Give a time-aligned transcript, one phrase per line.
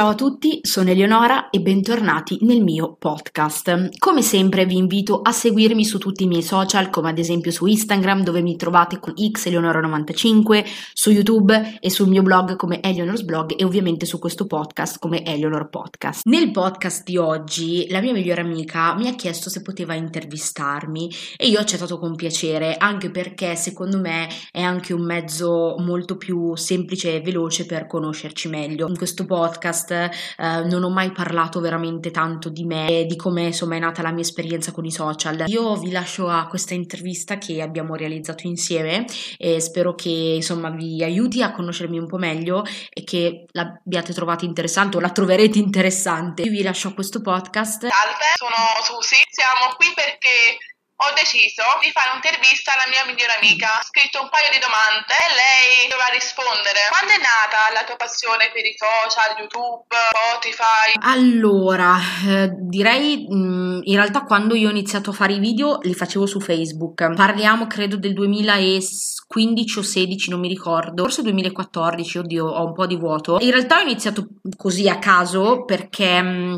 [0.00, 3.98] Ciao a tutti, sono Eleonora e bentornati nel mio podcast.
[3.98, 7.66] Come sempre vi invito a seguirmi su tutti i miei social, come ad esempio su
[7.66, 13.52] Instagram dove mi trovate con xeleonora95, su YouTube e sul mio blog come Eleonor's Blog
[13.54, 16.24] e ovviamente su questo podcast come Eleonor Podcast.
[16.24, 21.46] Nel podcast di oggi la mia migliore amica mi ha chiesto se poteva intervistarmi e
[21.46, 26.56] io ho accettato con piacere, anche perché secondo me è anche un mezzo molto più
[26.56, 28.88] semplice e veloce per conoscerci meglio.
[28.88, 33.42] In questo podcast eh, non ho mai parlato veramente tanto di me e di come
[33.42, 35.44] insomma è nata la mia esperienza con i social.
[35.46, 39.04] Io vi lascio a questa intervista che abbiamo realizzato insieme
[39.36, 44.44] e spero che insomma vi aiuti a conoscermi un po' meglio e che l'abbiate trovata
[44.44, 46.42] interessante o la troverete interessante.
[46.42, 47.86] Io vi lascio a questo podcast.
[47.86, 50.58] Salve, sono Susi, siamo qui perché
[51.00, 53.80] ho deciso di fare un'intervista alla mia migliore amica.
[53.80, 56.92] Ho scritto un paio di domande e lei doveva rispondere.
[56.92, 61.00] Quando è nata la tua passione per i social, YouTube, Spotify?
[61.00, 65.80] Allora, eh, direi mh, mm, in realtà quando io ho iniziato a fare i video
[65.82, 67.14] li facevo su Facebook.
[67.14, 71.04] Parliamo credo del 2015 o 16, non mi ricordo.
[71.04, 73.38] Forse 2014, oddio, ho un po' di vuoto.
[73.40, 74.26] In realtà ho iniziato
[74.56, 76.20] così a caso perché...
[76.20, 76.56] Mh, mm,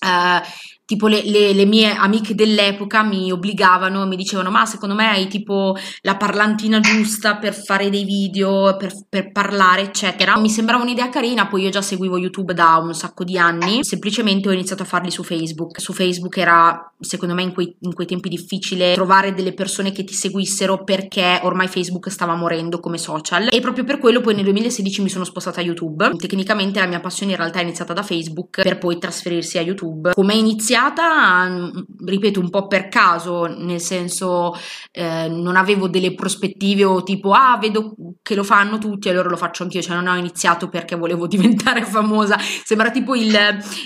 [0.00, 0.40] Uh,
[0.88, 5.28] tipo le, le, le, mie amiche dell'epoca mi obbligavano, mi dicevano ma secondo me hai
[5.28, 10.38] tipo la parlantina giusta per fare dei video, per, per, parlare eccetera.
[10.38, 14.48] Mi sembrava un'idea carina, poi io già seguivo YouTube da un sacco di anni, semplicemente
[14.48, 15.78] ho iniziato a farli su Facebook.
[15.78, 20.04] Su Facebook era secondo me in quei, in quei tempi difficile trovare delle persone che
[20.04, 24.44] ti seguissero perché ormai Facebook stava morendo come social e proprio per quello poi nel
[24.44, 26.16] 2016 mi sono spostata a YouTube.
[26.16, 30.12] Tecnicamente la mia passione in realtà è iniziata da Facebook per poi trasferirsi a YouTube.
[30.14, 30.76] Come è iniziata?
[30.78, 31.72] Iniziata,
[32.04, 34.56] ripeto, un po' per caso, nel senso
[34.92, 39.36] eh, non avevo delle prospettive o tipo, ah, vedo che lo fanno tutti, allora lo
[39.36, 43.36] faccio anch'io, cioè non ho iniziato perché volevo diventare famosa, sembra tipo il,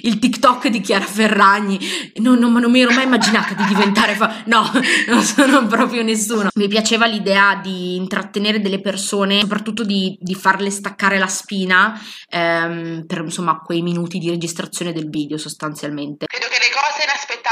[0.02, 1.78] il TikTok di Chiara Ferragni,
[2.16, 4.70] no, no, ma non mi ero mai immaginata di diventare famosa, no,
[5.08, 6.48] non sono proprio nessuno.
[6.54, 11.98] Mi piaceva l'idea di intrattenere delle persone, soprattutto di, di farle staccare la spina
[12.28, 16.26] ehm, per insomma quei minuti di registrazione del video sostanzialmente.
[16.26, 16.51] Credo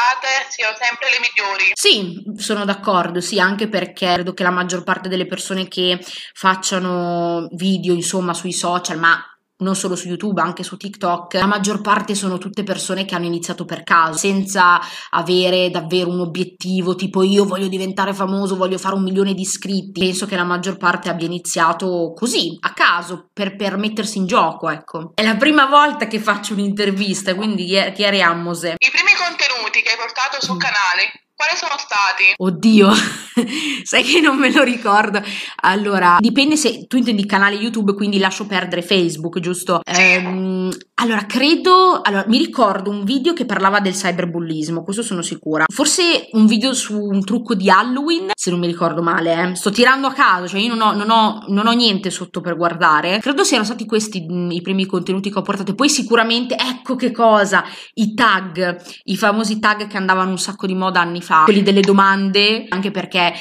[0.01, 1.71] inaspettate siano sempre le migliori.
[1.75, 5.99] Sì, sono d'accordo, sì, anche perché credo che la maggior parte delle persone che
[6.33, 9.23] facciano video, insomma, sui social, ma
[9.61, 13.27] non solo su YouTube, anche su TikTok, la maggior parte sono tutte persone che hanno
[13.27, 14.81] iniziato per caso, senza
[15.11, 20.01] avere davvero un obiettivo, tipo io voglio diventare famoso, voglio fare un milione di iscritti.
[20.01, 24.71] Penso che la maggior parte abbia iniziato così, a caso, per, per mettersi in gioco,
[24.71, 25.13] ecco.
[25.15, 28.77] È la prima volta che faccio un'intervista, quindi chiariamose.
[28.79, 32.35] I primi contenuti che hai portato sul canale quali sono stati?
[32.37, 32.91] Oddio,
[33.83, 35.23] sai che non me lo ricordo.
[35.63, 39.81] Allora, dipende se tu intendi canale YouTube, quindi lascio perdere Facebook, giusto?
[39.91, 40.01] Sì.
[40.03, 42.03] Ehm, allora, credo.
[42.03, 45.65] Allora, mi ricordo un video che parlava del cyberbullismo, questo sono sicura.
[45.67, 49.51] Forse un video su un trucco di Halloween, se non mi ricordo male.
[49.51, 49.55] Eh.
[49.57, 52.55] Sto tirando a caso, cioè io non ho, non, ho, non ho, niente sotto per
[52.55, 53.19] guardare.
[53.19, 55.71] Credo siano stati questi i primi contenuti che ho portato.
[55.71, 60.67] E poi sicuramente, ecco che cosa, i tag, i famosi tag che andavano un sacco
[60.67, 63.33] di moda anni fa, quelli delle domande, anche perché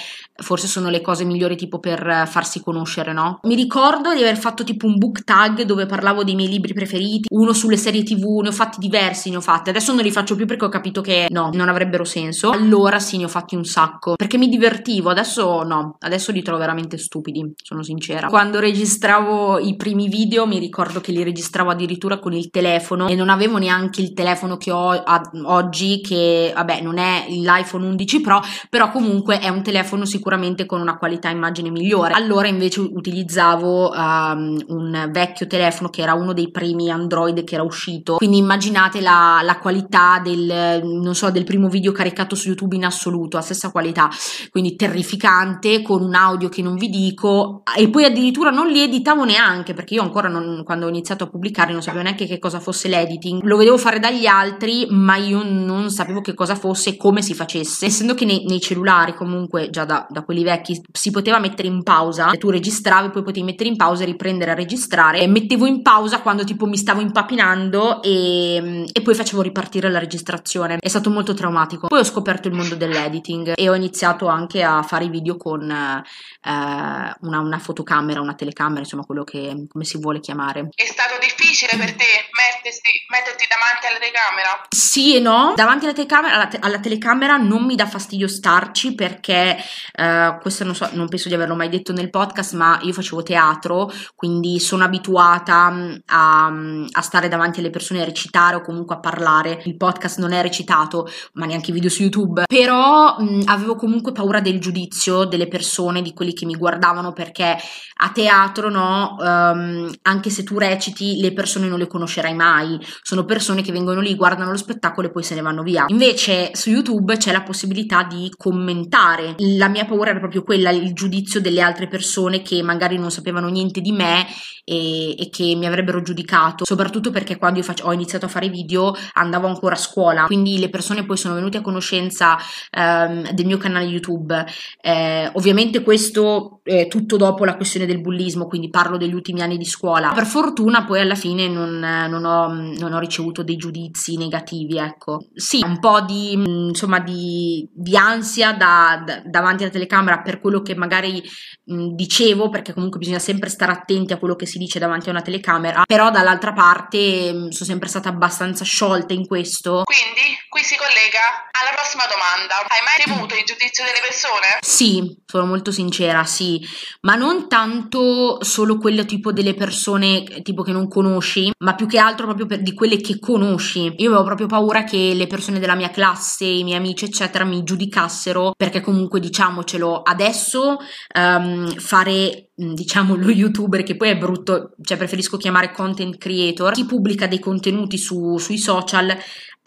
[0.41, 3.39] forse sono le cose migliori tipo per farsi conoscere, no?
[3.43, 7.27] Mi ricordo di aver fatto tipo un book tag dove parlavo dei miei libri preferiti,
[7.31, 9.69] uno sulle serie tv, ne ho fatti diversi, ne ho fatti.
[9.69, 12.49] Adesso non li faccio più perché ho capito che no, non avrebbero senso.
[12.49, 16.59] Allora sì, ne ho fatti un sacco, perché mi divertivo, adesso no, adesso li trovo
[16.59, 18.27] veramente stupidi, sono sincera.
[18.27, 23.15] Quando registravo i primi video mi ricordo che li registravo addirittura con il telefono e
[23.15, 28.21] non avevo neanche il telefono che ho ad oggi che vabbè, non è l'iPhone 11
[28.21, 32.13] Pro, però comunque è un telefono sicuramente sicuramente con una qualità immagine migliore.
[32.13, 37.63] Allora invece utilizzavo um, un vecchio telefono che era uno dei primi Android che era
[37.63, 42.75] uscito, quindi immaginate la, la qualità del, non so, del primo video caricato su YouTube
[42.75, 44.07] in assoluto, a stessa qualità,
[44.51, 47.63] quindi terrificante, con un audio che non vi dico.
[47.75, 51.27] E poi addirittura non li editavo neanche perché io ancora non, quando ho iniziato a
[51.27, 55.41] pubblicare non sapevo neanche che cosa fosse l'editing, lo vedevo fare dagli altri ma io
[55.43, 59.69] non sapevo che cosa fosse e come si facesse, essendo che nei, nei cellulari comunque
[59.69, 63.23] già da, da da quelli vecchi, si poteva mettere in pausa, e tu registravi, poi
[63.23, 65.25] potevi mettere in pausa e riprendere a registrare.
[65.27, 70.77] Mettevo in pausa quando tipo mi stavo impapinando e, e poi facevo ripartire la registrazione.
[70.79, 71.87] È stato molto traumatico.
[71.87, 75.69] Poi ho scoperto il mondo dell'editing e ho iniziato anche a fare i video con
[75.69, 76.03] eh,
[76.41, 80.69] una, una, fotocamera, una telecamera, insomma quello che come si vuole chiamare.
[80.73, 84.67] È stato difficile per te mettersi, metterti davanti alla telecamera?
[84.69, 85.53] Sì e no.
[85.55, 89.57] Davanti alla telecamera, alla, te- alla telecamera non mi dà fastidio starci perché...
[89.93, 92.93] Eh, uh, questo non, so, non penso di averlo mai detto nel podcast, ma io
[92.93, 98.55] facevo teatro, quindi sono abituata mm, a, mm, a stare davanti alle persone a recitare
[98.55, 99.61] o comunque a parlare.
[99.65, 103.75] Il podcast non è recitato, ma neanche i video su YouTube, però mh, mm, avevo
[103.75, 107.57] comunque paura del giudizio delle persone, di quelli che mi guardavano, perché
[108.01, 113.25] a teatro, no, um, anche se tu reciti, le persone non le conoscerai mai, sono
[113.25, 115.85] persone che vengono lì, guardano lo spettacolo e poi se ne vanno via.
[115.87, 119.35] Invece su YouTube c'è la possibilità di commentare.
[119.37, 123.47] La mia paura era proprio quella, il giudizio delle altre persone che magari non sapevano
[123.47, 124.25] niente di me
[124.63, 128.49] e, e che mi avrebbero giudicato, soprattutto perché quando io fac- ho iniziato a fare
[128.49, 132.37] video andavo ancora a scuola, quindi le persone poi sono venute a conoscenza
[132.77, 134.45] um, del mio canale YouTube.
[134.81, 139.57] Eh, ovviamente questo è tutto dopo la questione del bullismo, quindi parlo degli ultimi anni
[139.57, 140.11] di scuola.
[140.13, 145.25] Per fortuna poi alla fine non, non, ho, non ho, ricevuto dei giudizi negativi, ecco.
[145.33, 150.61] Sì, un po' di, insomma, di, di ansia da, da, davanti alla telecamera per quello
[150.61, 151.23] che magari
[151.63, 155.11] mh, dicevo, perché comunque bisogna sempre stare attenti a quello che si dice davanti a
[155.11, 159.83] una telecamera, però dall'altra parte mh, sono sempre stata abbastanza sciolta in questo.
[159.83, 162.63] Quindi qui si collega alla prossima domanda.
[162.67, 164.59] Hai mai temuto il giudizio delle persone?
[164.61, 166.59] Sì, sono molto sincera, sì,
[167.01, 171.99] ma non tanto solo quello tipo delle persone tipo che non conosci, ma più che
[171.99, 173.93] altro proprio per, di quelle che conosci.
[173.97, 177.63] Io avevo proprio paura che le persone della mia classe, i miei amici, eccetera, mi
[177.63, 180.77] giudicassero perché comunque diciamocelo, adesso
[181.15, 186.85] um, fare diciamo lo youtuber che poi è brutto, cioè preferisco chiamare content creator, chi
[186.85, 189.17] pubblica dei contenuti su, sui social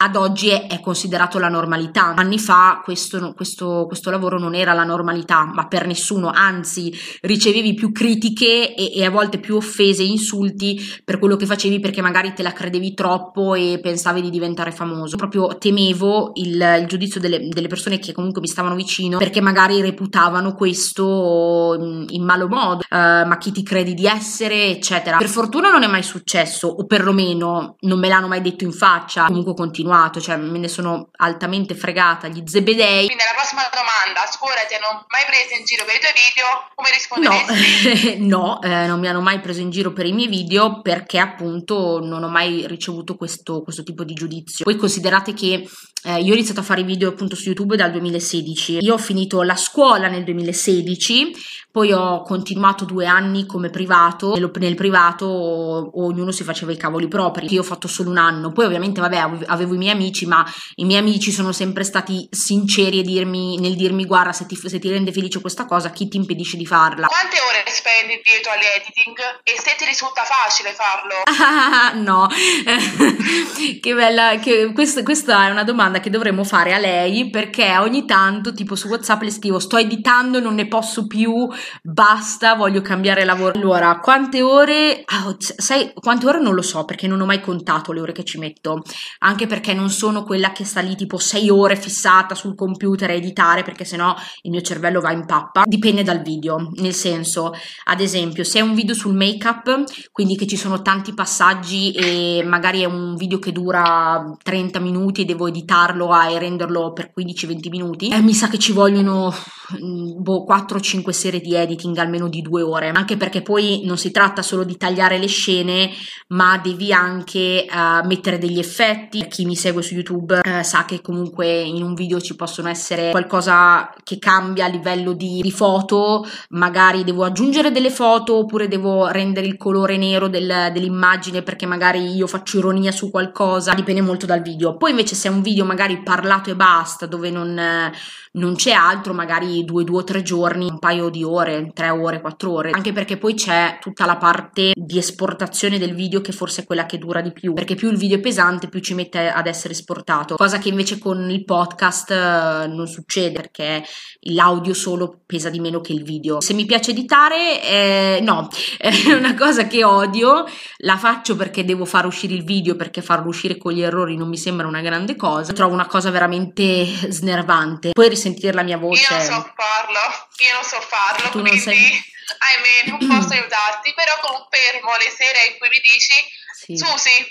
[0.03, 2.13] ad oggi è, è, considerato la normalità.
[2.15, 7.73] Anni fa questo, questo, questo, lavoro non era la normalità, ma per nessuno, anzi ricevevi
[7.73, 12.01] più critiche e, e, a volte più offese e insulti per quello che facevi perché
[12.01, 15.15] magari te la credevi troppo e pensavi di diventare famoso.
[15.15, 19.79] Proprio temevo il, il giudizio delle, delle, persone che comunque mi stavano vicino perché magari
[19.79, 25.17] reputavano questo in, in malo modo, uh, ma chi ti credi di essere, eccetera.
[25.17, 29.25] Per fortuna non è mai successo, o perlomeno non me l'hanno mai detto in faccia,
[29.27, 33.05] comunque continuavo continuato, cioè me ne sono altamente fregata, gli zebedei.
[33.05, 36.13] Quindi la prossima domanda, a scuola ti hanno mai preso in giro per i tuoi
[36.15, 36.45] video?
[36.73, 38.19] Come risponderesti?
[38.25, 41.19] No, no eh, non mi hanno mai preso in giro per i miei video perché
[41.19, 44.63] appunto non ho mai ricevuto questo, questo tipo di giudizio.
[44.63, 45.67] Poi considerate che
[46.05, 49.41] eh, io ho iniziato a fare video appunto su YouTube dal 2016, io ho finito
[49.41, 51.31] la scuola nel 2016,
[51.71, 57.07] poi ho continuato due anni come privato, nel, nel privato ognuno si faceva i cavoli
[57.07, 60.45] propri, io ho fatto solo un anno, poi ovviamente vabbè avevo i miei amici, ma
[60.75, 64.89] i miei amici sono sempre stati sinceri dirmi, nel dirmi guarda se ti, se ti,
[64.89, 67.07] rende felice questa cosa, chi ti impedisce di farla?
[67.07, 71.21] Quante ore spendi dietro all'editing e se ti risulta facile farlo?
[71.25, 72.27] Ah, no,
[73.81, 78.05] che bella, che questa, questa è una domanda che dovremmo fare a lei perché ogni
[78.05, 81.47] tanto tipo su Whatsapp le scrivo sto editando, non ne posso più,
[81.81, 83.57] basta, voglio cambiare lavoro.
[83.57, 85.03] Allora, quante ore?
[85.25, 88.23] Oh, sai, quante ore non lo so perché non ho mai contato le ore che
[88.23, 88.81] ci metto,
[89.19, 93.13] anche perché non sono quella che sta lì tipo sei ore fissata sul computer a
[93.13, 95.63] editare perché sennò il mio cervello va in pappa.
[95.65, 97.53] Dipende dal video, nel senso,
[97.85, 102.43] ad esempio, se è un video sul make-up, quindi che ci sono tanti passaggi e
[102.43, 107.69] magari è un video che dura 30 minuti e devo editarlo e renderlo per 15-20
[107.69, 109.33] minuti, eh, mi sa che ci vogliono
[109.73, 114.11] mm, boh, 4-5 serie di editing almeno di due ore, anche perché poi non si
[114.11, 115.91] tratta solo di tagliare le scene,
[116.29, 119.25] ma devi anche uh, mettere degli effetti.
[119.27, 123.11] Chi mi segue su YouTube uh, sa che comunque in un video ci possono essere
[123.11, 129.07] qualcosa che cambia a livello di, di foto, magari devo aggiungere delle foto oppure devo
[129.07, 134.25] rendere il colore nero del, dell'immagine perché magari io faccio ironia su qualcosa, dipende molto
[134.25, 134.77] dal video.
[134.77, 137.91] Poi invece se è un video magari parlato e basta, dove non,
[138.33, 142.21] non c'è altro, magari due, due o tre giorni, un paio di ore, tre ore,
[142.21, 146.61] quattro ore, anche perché poi c'è tutta la parte di esportazione del video che forse
[146.61, 149.29] è quella che dura di più, perché più il video è pesante più ci mette
[149.29, 153.83] ad essere esportato, cosa che invece con il podcast eh, non succede perché
[154.21, 156.41] l'audio solo pesa di meno che il video.
[156.41, 158.47] Se mi piace editare, eh, no,
[158.77, 160.45] è una cosa che odio,
[160.77, 164.29] la faccio perché devo far uscire il video, perché farlo uscire con gli errori non
[164.29, 167.91] mi sembra una grande cosa, trovo una cosa veramente snervante.
[167.93, 169.03] Poi risentire la mia voce.
[169.03, 169.99] Io non so farlo,
[170.37, 172.01] io non so farlo, tu quindi sei...
[172.37, 176.15] ahimè non posso aiutarti, però confermo le sere in cui mi dici
[176.55, 176.77] sì.
[176.77, 177.27] Susi,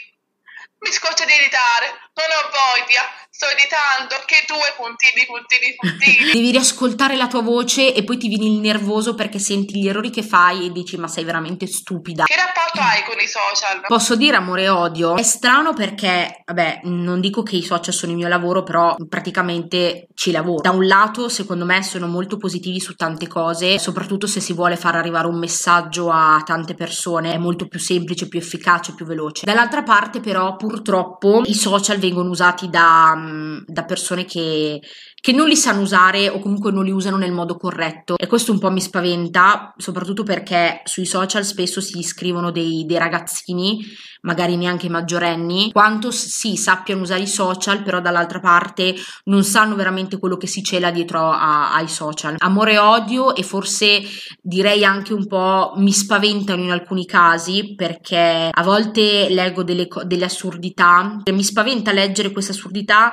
[0.79, 6.33] mi scoccia di editare, non ho voglia, sto editando, che due puntini, puntini, puntini.
[6.33, 10.11] Devi riascoltare la tua voce e poi ti vieni il nervoso perché senti gli errori
[10.11, 12.25] che fai e dici ma sei veramente stupida.
[12.25, 13.81] Che rapporto hai con i social?
[13.87, 15.17] Posso dire amore e odio?
[15.17, 20.09] È strano perché, vabbè, non dico che i social sono il mio lavoro, però praticamente
[20.15, 20.61] ci lavoro.
[20.61, 24.77] Da un lato, secondo me, sono molto positivi su tante cose, soprattutto se si vuole
[24.77, 29.47] far arrivare un messaggio a tante persone, è molto più semplice, più efficace, più veloce.
[29.47, 34.81] Dall'altra parte, però, purtroppo i social vengono usati da, mm, da persone che
[35.23, 38.17] che non li sanno usare o comunque non li usano nel modo corretto.
[38.19, 42.99] E questo un po' mi spaventa soprattutto perché sui social spesso si iscrivono dei, dei
[42.99, 43.79] ragazzini
[44.23, 45.71] magari neanche maggiorenni.
[45.71, 50.61] Quanto sì sappiano usare i social però dall'altra parte non sanno veramente quello che si
[50.65, 52.35] cela dietro a, ai social.
[52.39, 54.03] Amore e odio e forse
[54.41, 60.25] direi anche un po' mi spaventano in alcuni casi perché a volte leggo delle, delle
[60.25, 61.21] assurdità.
[61.31, 63.13] Mi spaventa leggere queste assurdità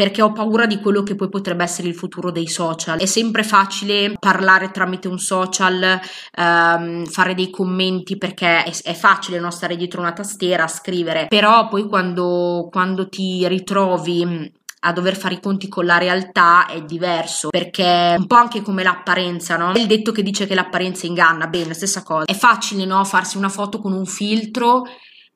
[0.00, 2.98] perché ho paura di quello che poi potrebbe essere il futuro dei social.
[2.98, 6.00] È sempre facile parlare tramite un social,
[6.38, 9.50] ehm, fare dei commenti perché è, è, facile no?
[9.50, 14.50] stare dietro una tastiera, scrivere, però poi quando, quando ti ritrovi
[14.82, 18.82] a dover fare i conti con la realtà è diverso perché un po' anche come
[18.82, 19.72] l'apparenza, no?
[19.74, 22.24] Il detto che dice che l'apparenza inganna, bene, stessa cosa.
[22.24, 23.04] È facile, no?
[23.04, 24.84] Farsi una foto con un filtro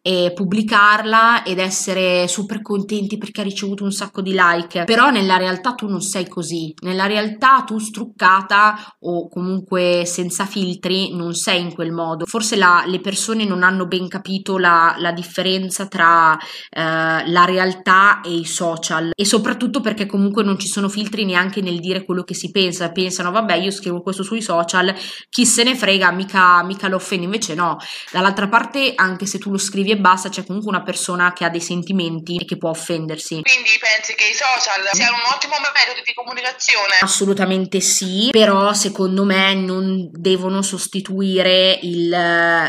[0.06, 4.84] e pubblicarla ed essere super contenti perché ha ricevuto un sacco di like.
[4.84, 6.74] Però nella realtà tu non sei così.
[6.82, 12.26] Nella realtà tu struccata o comunque senza filtri non sei in quel modo.
[12.26, 16.42] Forse la, le persone non hanno ben capito la, la differenza tra eh,
[17.26, 21.80] la realtà e i social e soprattutto perché comunque non ci sono filtri neanche nel
[21.80, 22.92] dire quello che si pensa.
[22.92, 24.94] Pensano vabbè io scrivo questo sui social,
[25.30, 27.24] chi se ne frega, mica, mica lo offende.
[27.24, 27.78] Invece no,
[28.12, 31.48] dall'altra parte anche se tu lo scrivi e basta, c'è comunque una persona che ha
[31.48, 33.40] dei sentimenti e che può offendersi.
[33.42, 36.94] Quindi pensi che i social siano un ottimo metodo di comunicazione?
[37.00, 42.08] Assolutamente sì, però secondo me non devono sostituire il,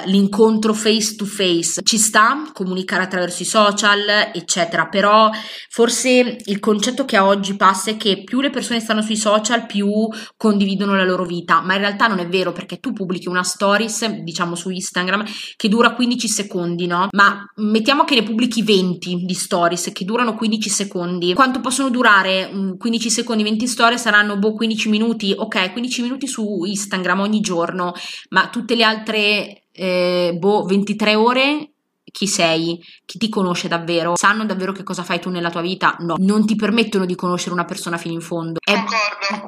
[0.05, 1.81] l'incontro face to face.
[1.83, 5.29] Ci sta comunicare attraverso i social, eccetera, però
[5.69, 9.65] forse il concetto che a oggi passa è che più le persone stanno sui social,
[9.65, 13.43] più condividono la loro vita, ma in realtà non è vero perché tu pubblichi una
[13.43, 17.07] stories, diciamo su Instagram, che dura 15 secondi, no?
[17.15, 21.33] Ma mettiamo che ne pubblichi 20 di stories che durano 15 secondi.
[21.33, 26.63] Quanto possono durare 15 secondi, 20 storie saranno boh 15 minuti, ok, 15 minuti su
[26.65, 27.93] Instagram ogni giorno,
[28.29, 31.74] ma tutte le altre eh, boh 23 ore
[32.15, 35.97] chi sei, chi ti conosce davvero, sanno davvero che cosa fai tu nella tua vita?
[35.99, 38.59] No, non ti permettono di conoscere una persona fino in fondo.
[38.63, 38.83] È,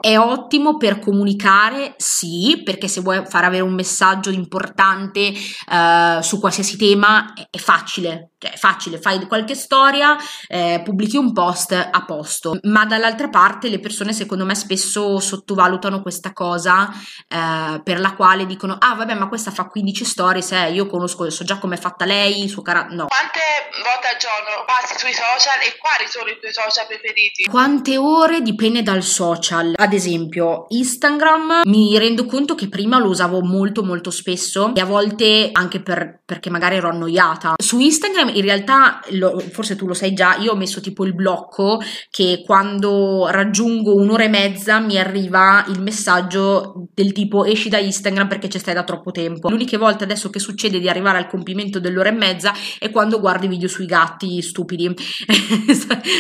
[0.02, 6.42] è ottimo per comunicare, sì, perché se vuoi far avere un messaggio importante uh, su
[6.42, 10.16] qualsiasi tema è, è facile, cioè è facile, fai qualche storia,
[10.48, 16.02] eh, pubblichi un post a posto, ma dall'altra parte le persone secondo me spesso sottovalutano
[16.02, 16.90] questa cosa
[17.28, 21.30] eh, per la quale dicono ah vabbè ma questa fa 15 stories, eh, io conosco,
[21.30, 22.96] so già come è fatta lei, suo carattere.
[22.96, 23.08] No.
[23.08, 23.40] Quante
[23.84, 27.44] volte al giorno passi sui social e quali sono i tuoi social preferiti?
[27.50, 29.74] Quante ore dipende dal social.
[29.76, 34.86] Ad esempio, Instagram mi rendo conto che prima lo usavo molto molto spesso e a
[34.86, 37.56] volte anche per, perché magari ero annoiata.
[37.58, 41.14] Su Instagram in realtà, lo, forse tu lo sai già, io ho messo tipo il
[41.14, 47.78] blocco che quando raggiungo un'ora e mezza mi arriva il messaggio del tipo esci da
[47.78, 49.50] Instagram perché ci stai da troppo tempo.
[49.50, 53.48] L'unica volta adesso che succede di arrivare al compimento dell'ora e mezza e quando guardi
[53.48, 54.86] video sui gatti stupidi.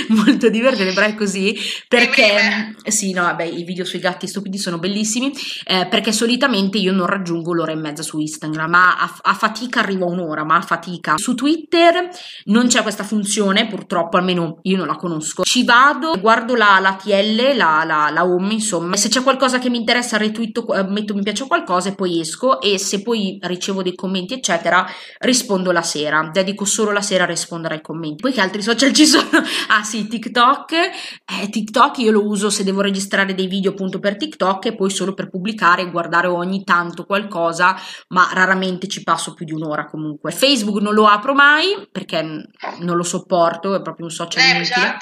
[0.09, 1.55] Molto divertente, però è così
[1.87, 5.31] perché sì, no, vabbè, i video sui gatti stupidi sono bellissimi
[5.65, 9.79] eh, perché solitamente io non raggiungo l'ora e mezza su Instagram, ma a, a fatica
[9.79, 11.17] arrivo a un'ora, ma a fatica.
[11.17, 11.96] Su Twitter
[12.45, 15.43] non c'è questa funzione, purtroppo, almeno io non la conosco.
[15.43, 19.69] Ci vado, guardo la, la TL, la, la, la home, insomma, se c'è qualcosa che
[19.69, 23.81] mi interessa, retweeto, eh, metto mi piace qualcosa e poi esco e se poi ricevo
[23.81, 24.85] dei commenti, eccetera,
[25.19, 28.21] rispondo la sera, dedico solo la sera a rispondere ai commenti.
[28.21, 29.29] Poi che altri social ci sono?
[29.69, 30.71] ah sì, TikTok.
[30.73, 34.89] Eh, TikTok io lo uso se devo registrare dei video appunto per TikTok e poi
[34.89, 37.75] solo per pubblicare e guardare ogni tanto qualcosa,
[38.09, 40.31] ma raramente ci passo più di un'ora comunque.
[40.31, 44.97] Facebook non lo apro mai perché non lo sopporto, è proprio un social inutile.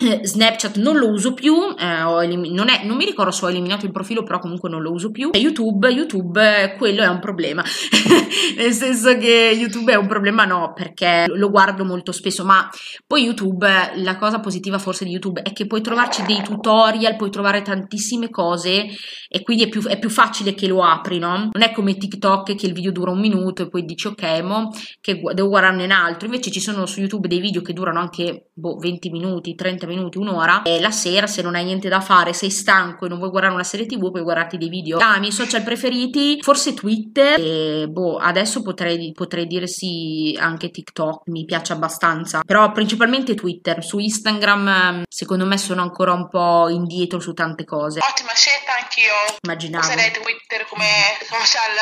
[0.22, 3.84] Snapchat non lo uso più, eh, elim- non, è, non, mi ricordo se ho eliminato
[3.84, 5.30] il profilo, però comunque non lo uso più.
[5.34, 7.62] YouTube, YouTube, quello è un problema.
[8.56, 12.68] Nel senso che YouTube è un problema, no, perché lo guardo molto spesso, ma
[13.06, 17.30] poi YouTube, la cosa positiva forse di YouTube è che puoi trovarci dei tutorial, puoi
[17.30, 18.86] trovare tantissime cose
[19.28, 21.50] e quindi è più, è più facile che lo apri, no?
[21.52, 24.70] Non è come TikTok che il video dura un minuto e poi dici ok, mo
[25.00, 26.26] che devo guardarne un altro.
[26.26, 29.89] Invece ci sono su YouTube dei video che durano anche boh, 20 minuti, 30 minuti,
[29.96, 33.30] un'ora e la sera se non hai niente da fare, sei stanco e non vuoi
[33.30, 34.98] guardare una serie tv puoi guardarti dei video.
[34.98, 40.70] Ah, i miei social preferiti, forse Twitter e boh, adesso potrei, potrei dire sì anche
[40.70, 46.68] TikTok, mi piace abbastanza, però principalmente Twitter, su Instagram secondo me sono ancora un po'
[46.68, 48.00] indietro su tante cose.
[48.00, 49.86] Ottima scelta, anch'io Immaginavo.
[49.86, 50.86] userei Twitter come
[51.20, 51.76] social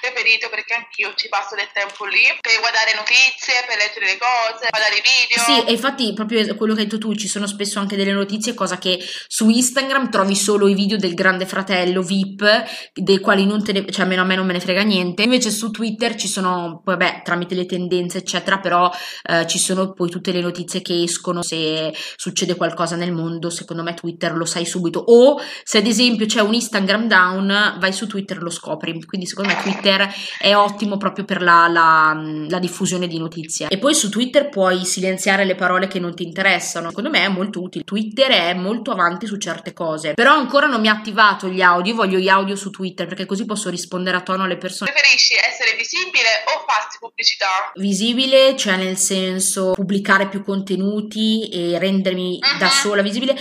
[0.00, 4.68] preferito perché anch'io ci passo del tempo lì per guardare notizie, per leggere le cose,
[4.68, 5.42] guardare i video.
[5.42, 8.54] Sì, e infatti proprio quello che hai detto tu, ci sono spesso anche delle notizie,
[8.54, 12.44] cosa che su Instagram trovi solo i video del grande fratello VIP,
[12.94, 15.22] dei quali non te ne, cioè almeno a me non me ne frega niente.
[15.22, 18.90] Invece su Twitter ci sono, vabbè, tramite le tendenze, eccetera, però
[19.24, 23.82] eh, ci sono poi tutte le notizie che escono se succede qualcosa nel mondo, secondo
[23.82, 25.00] me Twitter lo sai subito.
[25.00, 29.02] O se ad esempio c'è un Instagram down, vai su Twitter e lo scopri.
[29.04, 30.08] Quindi secondo me Twitter
[30.38, 33.68] è ottimo proprio per la, la, la diffusione di notizie.
[33.68, 36.88] E poi su Twitter puoi silenziare le parole che non ti interessano.
[36.88, 37.84] Secondo me è molto utile.
[37.84, 40.14] Twitter è molto avanti su certe cose.
[40.14, 41.92] Però ancora non mi ha attivato gli audio.
[41.92, 44.90] Io voglio gli audio su Twitter perché così posso rispondere a tono alle persone.
[44.90, 47.72] Preferisci essere visibile o farsi pubblicità?
[47.74, 52.58] Visibile, cioè nel senso pubblicare più contenuti e rendermi uh-huh.
[52.58, 53.36] da sola visibile.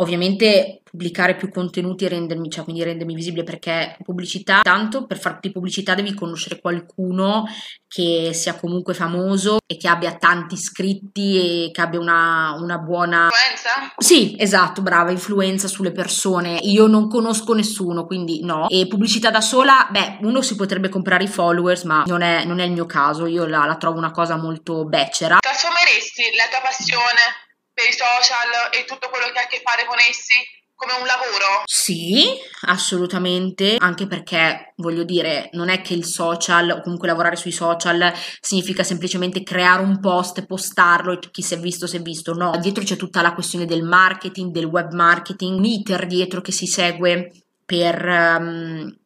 [0.00, 5.50] Ovviamente pubblicare più contenuti e rendermi, cioè quindi rendermi visibile perché pubblicità, tanto per farti
[5.50, 7.44] pubblicità devi conoscere qualcuno
[7.86, 13.24] che sia comunque famoso e che abbia tanti iscritti e che abbia una, una buona...
[13.24, 13.92] Influenza?
[13.96, 16.58] Sì, esatto, brava, influenza sulle persone.
[16.62, 18.68] Io non conosco nessuno, quindi no.
[18.68, 22.60] E pubblicità da sola, beh, uno si potrebbe comprare i followers, ma non è, non
[22.60, 25.38] è il mio caso, io la, la trovo una cosa molto becera.
[25.40, 27.46] Trasformeresti la tua passione
[27.78, 30.34] per i social e tutto quello che ha a che fare con essi
[30.74, 31.62] come un lavoro?
[31.64, 32.26] Sì,
[32.66, 38.12] assolutamente, anche perché voglio dire, non è che il social o comunque lavorare sui social
[38.40, 42.56] significa semplicemente creare un post, postarlo e chi si è visto si è visto, no,
[42.58, 46.66] dietro c'è tutta la questione del marketing, del web marketing, un iter dietro che si
[46.66, 47.32] segue
[47.64, 48.96] per um,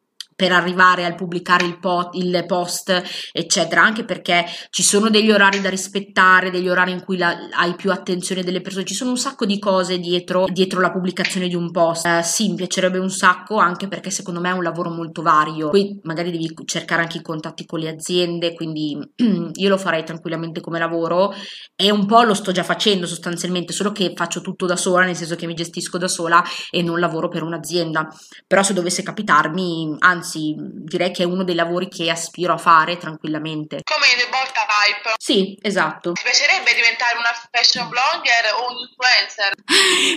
[0.43, 5.61] per arrivare al pubblicare il, po- il, post, eccetera, anche perché ci sono degli orari
[5.61, 9.17] da rispettare, degli orari in cui la- hai più attenzione delle persone, ci sono un
[9.17, 12.07] sacco di cose dietro, dietro la pubblicazione di un post.
[12.07, 15.69] Eh, sì, mi piacerebbe un sacco, anche perché secondo me è un lavoro molto vario.
[15.69, 18.99] Poi magari devi cercare anche i contatti con le aziende, quindi
[19.53, 21.33] io lo farei tranquillamente come lavoro
[21.73, 25.15] e un po' lo sto già facendo sostanzialmente, solo che faccio tutto da sola, nel
[25.15, 28.09] senso che mi gestisco da sola e non lavoro per un'azienda.
[28.45, 32.57] Però se dovesse capitarmi, anzi anzi direi che è uno dei lavori che aspiro a
[32.57, 33.81] fare tranquillamente.
[33.83, 35.13] Come The Volta Type?
[35.17, 36.13] Sì, esatto.
[36.13, 39.53] Ti piacerebbe diventare una fashion blogger o un influencer?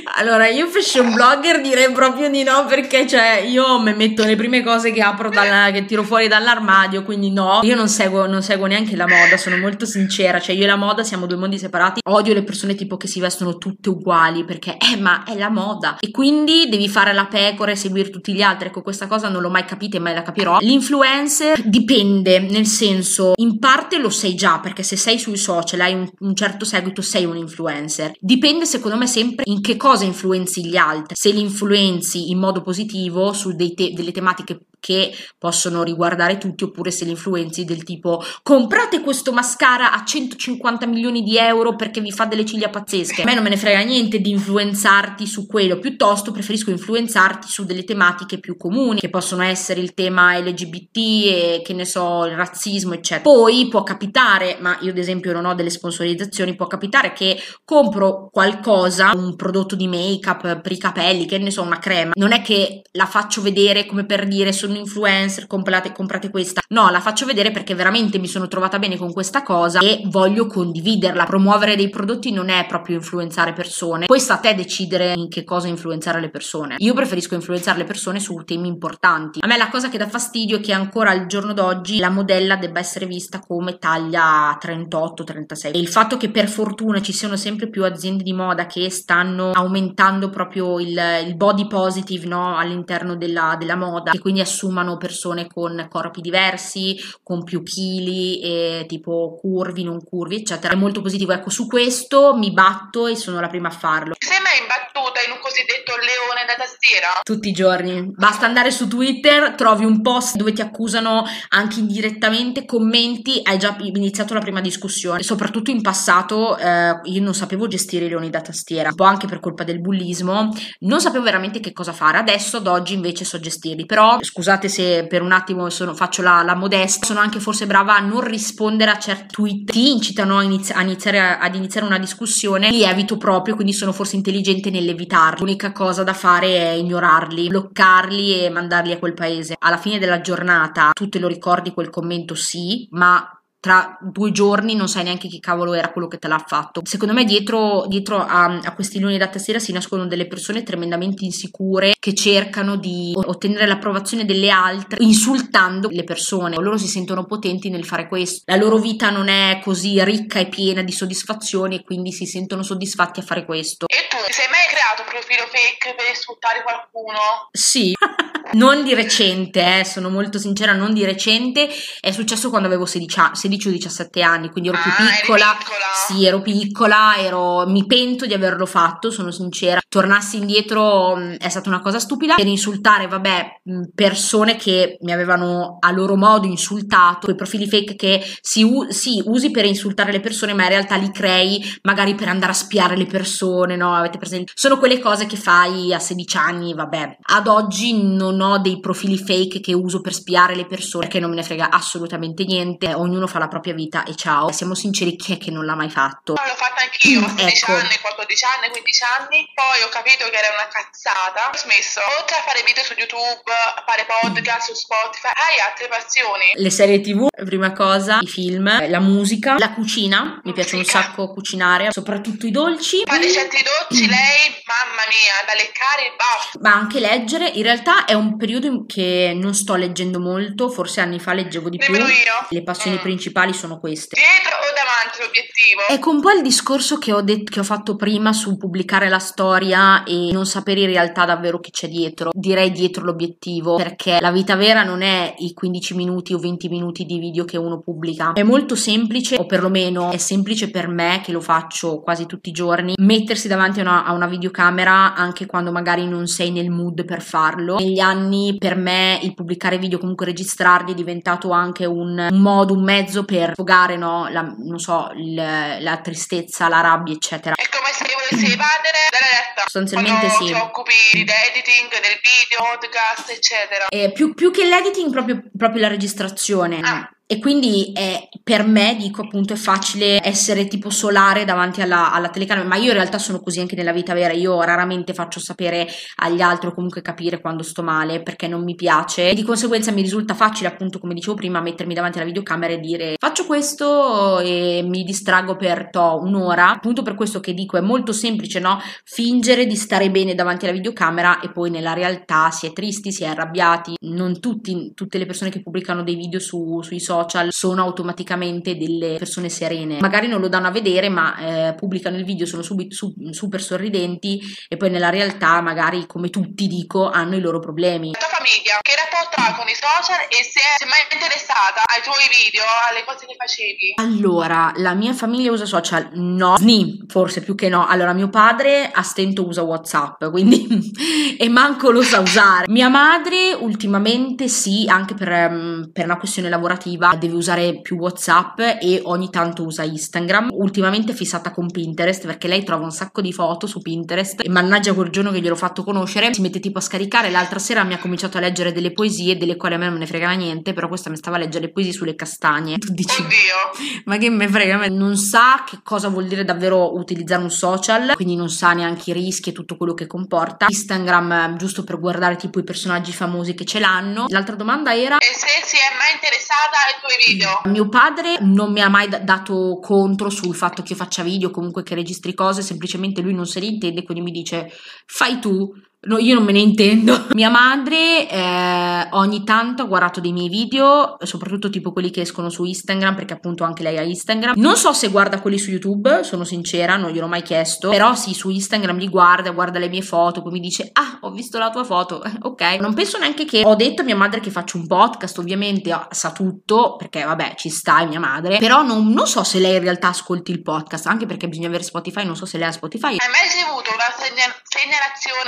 [0.18, 4.62] Allora, io fashion blogger direi proprio di no perché cioè io mi metto le prime
[4.62, 7.60] cose che apro dalla, che tiro fuori dall'armadio, quindi no.
[7.62, 10.76] Io non seguo, non seguo neanche la moda, sono molto sincera, cioè io e la
[10.76, 12.00] moda siamo due mondi separati.
[12.08, 15.98] Odio le persone tipo che si vestono tutte uguali perché eh ma è la moda
[16.00, 18.68] e quindi devi fare la pecora e seguire tutti gli altri.
[18.68, 20.58] Ecco, questa cosa non l'ho mai capita e mai la capirò.
[20.60, 25.94] L'influencer dipende, nel senso, in parte lo sei già, perché se sei sui social, hai
[25.94, 28.12] un, un certo seguito, sei un influencer.
[28.18, 31.14] Dipende, secondo me, sempre in che cosa influenzi gli altri.
[31.16, 36.90] Se li influenzi in modo positivo su te- delle tematiche che possono riguardare tutti oppure
[36.90, 42.12] se li influenzi del tipo comprate questo mascara a 150 milioni di euro perché vi
[42.12, 43.22] fa delle ciglia pazzesche.
[43.22, 47.64] A me non me ne frega niente di influenzarti su quello, piuttosto preferisco influenzarti su
[47.64, 52.36] delle tematiche più comuni che possono essere il tema LGBT e che ne so, il
[52.36, 53.22] razzismo eccetera.
[53.22, 58.28] Poi può capitare, ma io ad esempio non ho delle sponsorizzazioni, può capitare che compro
[58.30, 62.32] qualcosa, un prodotto di make up per i capelli, che ne so, una crema, non
[62.32, 66.62] è che la faccio vedere come per dire sono influencer, comprate, comprate questa.
[66.70, 70.46] No, la faccio vedere perché veramente mi sono trovata bene con questa cosa e voglio
[70.46, 71.24] condividerla.
[71.24, 74.06] Promuovere dei prodotti non è proprio influenzare persone.
[74.06, 76.76] Poi sta a te decidere in che cosa influenzare le persone.
[76.78, 79.40] Io preferisco influenzare le persone su temi importanti.
[79.42, 82.56] A me la cosa che dà fastidio è che ancora al giorno d'oggi la modella
[82.56, 85.72] debba essere vista come taglia 38-36.
[85.72, 89.50] E il fatto che per fortuna ci siano sempre più aziende di moda che stanno
[89.52, 92.56] aumentando proprio il, il body positive no?
[92.56, 98.40] all'interno della, della moda, e quindi assumono assumano persone con corpi diversi, con più chili,
[98.40, 100.72] e tipo curvi, non curvi, eccetera.
[100.72, 101.32] È molto positivo.
[101.32, 104.14] Ecco, su questo mi batto e sono la prima a farlo.
[104.18, 107.20] Sei mai imbattuta in un cosiddetto leone da tastiera?
[107.22, 108.12] Tutti i giorni.
[108.14, 113.76] Basta andare su Twitter, trovi un post dove ti accusano anche indirettamente, commenti, hai già
[113.78, 115.22] iniziato la prima discussione.
[115.22, 119.26] Soprattutto in passato eh, io non sapevo gestire i leoni da tastiera, un po' anche
[119.26, 122.18] per colpa del bullismo, non sapevo veramente che cosa fare.
[122.18, 126.42] Adesso ad oggi invece so gestirli, però scusate se per un attimo sono, faccio la,
[126.42, 130.42] la, modesta, sono anche forse brava a non rispondere a certi tweet, ti incitano a,
[130.42, 134.70] inizi- a iniziare a, ad iniziare una discussione, li evito proprio, quindi sono forse intelligente
[134.70, 135.40] nell'evitarli.
[135.40, 139.56] L'unica cosa da fare è ignorarli, bloccarli e mandarli a quel paese.
[139.58, 144.74] Alla fine della giornata tu te lo ricordi quel commento sì, ma tra due giorni
[144.74, 146.82] non sai neanche chi cavolo era quello che te l'ha fatto.
[146.84, 151.24] Secondo me dietro, dietro a, a, questi luni da tastiera si nascono delle persone tremendamente
[151.24, 156.56] insicure che cercano di ottenere l'approvazione delle altre insultando le persone.
[156.56, 158.42] Loro si sentono potenti nel fare questo.
[158.46, 162.62] La loro vita non è così ricca e piena di soddisfazioni e quindi si sentono
[162.62, 163.86] soddisfatti a fare questo.
[163.86, 167.48] E tu, sei mai creato un profilo fake per insultare qualcuno?
[167.50, 167.94] Sì.
[168.52, 171.68] non di recente, eh, sono molto sincera, non di recente,
[172.00, 175.56] è successo quando avevo 16, 16 o 17 anni, quindi ero ah, più piccola.
[175.58, 175.84] piccola.
[176.06, 179.80] Sì, ero piccola, ero, mi pento di averlo fatto, sono sincera.
[179.88, 185.12] Tornassi indietro mm, è stata una cosa stupida per insultare, vabbè, mm, persone che mi
[185.12, 190.20] avevano a loro modo insultato, quei profili fake che si, si usi per insultare le
[190.20, 193.94] persone, ma in realtà li crei magari per andare a spiare le persone, no?
[193.94, 194.52] Avete presente?
[194.54, 197.18] Sono quelle cose che fai a 16 anni, vabbè.
[197.22, 201.30] Ad oggi non ho dei profili fake che uso per spiare le persone, che non
[201.30, 202.92] me ne frega assolutamente niente.
[202.94, 204.52] Ognuno fa la propria vita e ciao.
[204.52, 206.34] Siamo sinceri, chi è che non l'ha mai fatto?
[206.34, 207.72] No, l'ho fatta anch'io, a 16 ecco.
[207.72, 209.50] anni, 14 anni, 15 anni.
[209.54, 211.50] Poi ho capito che era una cazzata.
[211.52, 212.00] Ho smesso.
[212.18, 216.52] Oltre a fare video su YouTube, a fare podcast su Spotify, hai altre passioni.
[216.54, 220.40] Le serie TV, prima cosa, i film, la musica, la cucina.
[220.44, 223.02] Mi piace un sacco cucinare, soprattutto i dolci.
[223.04, 226.58] Fa ricette dolci, lei, mamma mia, da leccare il bafo.
[226.60, 227.48] Ma anche leggere.
[227.48, 231.68] In realtà è un periodo in che non sto leggendo molto, forse anni fa leggevo
[231.68, 232.14] di Nemmeno più.
[232.14, 232.46] io.
[232.48, 233.00] Le passioni mm.
[233.00, 234.16] principali sono queste.
[234.16, 235.80] Dietro o davanti l'obiettivo?
[235.88, 239.18] Ecco un po' il discorso che ho, det- che ho fatto prima su pubblicare la
[239.18, 242.30] storia e non sapere in realtà davvero chi c'è dietro.
[242.32, 247.04] Direi dietro l'obiettivo, perché la vita vera non è i 15 minuti o 20 minuti
[247.04, 248.32] di video che uno pubblica.
[248.32, 252.52] È molto semplice, o perlomeno è semplice per me, che lo faccio quasi tutti i
[252.52, 257.04] giorni, mettersi davanti a una, a una videocamera anche quando magari non sei nel mood
[257.04, 257.76] per farlo.
[257.76, 262.82] Negli anni per me il pubblicare video, comunque registrarli, è diventato anche un modo, un
[262.82, 267.54] mezzo per sfogare, no, la, non so, il, la tristezza, la rabbia, eccetera.
[267.54, 269.62] È come se volessi evadere dalla letta.
[269.62, 270.52] Sostanzialmente Quando sì.
[270.52, 273.86] ti occupi dell'editing, del video, podcast, eccetera.
[273.88, 276.80] Eh, più, più, che l'editing, proprio, proprio la registrazione.
[276.80, 277.10] Ah.
[277.28, 282.28] E quindi è, per me, dico appunto, è facile essere tipo solare davanti alla, alla,
[282.28, 285.88] telecamera, ma io in realtà sono così anche nella vita vera, io raramente faccio sapere
[286.18, 289.30] agli altri o comunque capire quando sto male perché non mi piace.
[289.30, 292.78] E di conseguenza mi risulta facile appunto, come dicevo prima, mettermi davanti alla videocamera e
[292.78, 297.80] dire faccio questo e mi distrago per to, un'ora, appunto per questo che dico è
[297.80, 298.78] molto semplice, no?
[299.02, 303.24] Fingere di stare bene davanti alla videocamera e poi nella realtà si è tristi, si
[303.24, 307.52] è arrabbiati, non tutti, tutte le persone che pubblicano dei video su, sui social social
[307.52, 309.98] sono automaticamente delle persone serene.
[310.00, 313.62] Magari non lo danno a vedere, ma eh, pubblicano il video, sono subito su, super
[313.62, 318.12] sorridenti e poi nella realtà, magari come tutti dico, hanno i loro problemi.
[318.12, 322.02] La tua famiglia, che rapporto ha con i social e se è mai interessata ai
[322.02, 323.94] tuoi video, alle cose che facevi?
[323.96, 326.10] Allora, la mia famiglia usa social?
[326.12, 327.86] No, ni, forse più che no.
[327.86, 330.66] Allora, mio padre a stento usa WhatsApp, quindi
[331.38, 332.66] e manco lo sa usare.
[332.68, 337.96] Mia madre ultimamente sì, anche per, um, per una questione lavorativa attiva, deve usare più
[337.96, 340.50] WhatsApp e ogni tanto usa Instagram.
[340.52, 344.48] Ultimamente è fissata con Pinterest perché lei trova un sacco di foto su Pinterest e
[344.48, 347.30] mannaggia quel giorno che gliel'ho fatto conoscere, si mette tipo a scaricare.
[347.30, 350.06] L'altra sera mi ha cominciato a leggere delle poesie delle quali a me non ne
[350.06, 352.78] frega niente, però questa mi stava a leggere le poesie sulle castagne.
[352.78, 354.02] Tu dici, Oddio!
[354.06, 354.88] Ma che me frega?
[354.88, 359.12] Non sa che cosa vuol dire davvero utilizzare un social, quindi non sa neanche i
[359.12, 360.66] rischi e tutto quello che comporta.
[360.68, 364.26] Instagram giusto per guardare tipo i personaggi famosi che ce l'hanno.
[364.28, 365.18] L'altra domanda era...
[365.18, 367.60] E se si è mai interessata tuoi video?
[367.64, 371.82] Mio padre non mi ha mai dato contro sul fatto che io faccia video, comunque
[371.82, 374.70] che registri cose, semplicemente lui non se ne intende, quindi mi dice
[375.06, 375.72] fai tu,
[376.06, 377.26] No, io non me ne intendo.
[377.34, 382.48] Mia madre eh, ogni tanto ha guardato dei miei video, soprattutto tipo quelli che escono
[382.48, 384.54] su Instagram, perché appunto anche lei ha Instagram.
[384.56, 387.90] Non so se guarda quelli su YouTube, sono sincera, non gliel'ho mai chiesto.
[387.90, 391.30] Però sì, su Instagram li guarda, guarda le mie foto, poi mi dice, ah, ho
[391.32, 392.22] visto la tua foto.
[392.42, 392.62] ok.
[392.78, 396.30] Non penso neanche che ho detto a mia madre che faccio un podcast, ovviamente sa
[396.30, 398.58] tutto, perché vabbè, ci sta, è mia madre.
[398.58, 401.82] Però non, non so se lei in realtà ascolti il podcast, anche perché bisogna avere
[401.82, 403.16] Spotify, non so se lei ha Spotify.
[403.16, 404.65] Hai mai ricevuto una segnalazione